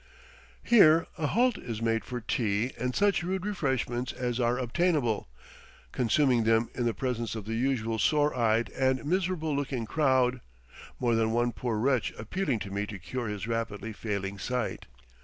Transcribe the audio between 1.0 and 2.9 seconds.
a halt is made for tea